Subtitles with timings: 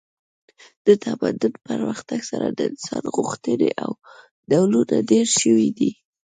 [0.85, 3.91] د تمدن پرمختګ سره د انسان غوښتنې او
[4.49, 5.91] ډولونه ډیر شوي دي